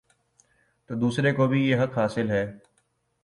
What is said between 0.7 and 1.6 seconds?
تو دوسرے کو